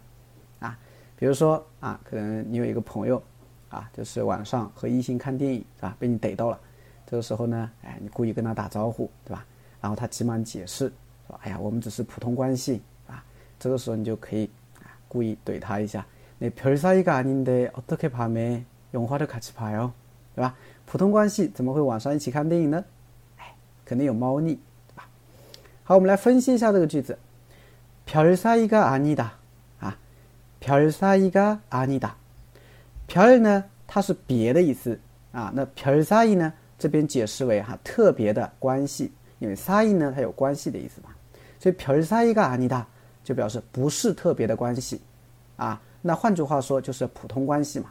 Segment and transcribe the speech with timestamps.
[0.59, 0.77] 啊，
[1.17, 3.23] 比如说啊，可能你有一个朋友，
[3.69, 5.97] 啊，就是晚上和异性看电影是吧？
[6.01, 6.59] 被你逮到了，
[7.07, 9.47] 这个时候呢，哎，你故意跟他打招呼，对吧？
[9.81, 10.93] 然后他急忙解释，
[11.29, 13.25] 说：“哎呀，我们只是普通关系啊。”
[13.57, 16.05] 这个时候你就可以啊，故意怼他一下。
[16.41, 18.61] 那별사이가아닌데어떻게밤에
[18.95, 19.93] 영화를같이봐 요？
[20.35, 20.57] 对吧？
[20.87, 22.85] 普通关系怎么会晚上一起看电影呢？
[23.39, 23.55] 哎，
[23.85, 24.59] 肯定有猫腻。
[25.93, 27.19] 好，我们来分析一下这个句子
[28.09, 29.25] ，“별사이가아니다”
[29.79, 29.95] 啊
[30.59, 32.13] ，“별사이가아니다
[33.07, 34.99] ”，“별”呢它是别的意思
[35.33, 41.11] 啊，那“별사이”呢这边解释为哈特别的关系，因为“사이”呢它有关系的意思嘛，
[41.61, 42.85] 所以“별사이가아니다”
[43.23, 44.99] 就表示不是特别的关系
[45.57, 47.91] 啊，那换句话说就是普通关系嘛，